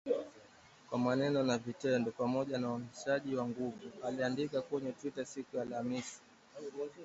[0.89, 6.21] kwa maneno na vitendo, pamoja na uhamasishaji wa nguvu, aliandika kwenye Twita siku ya Alhamisi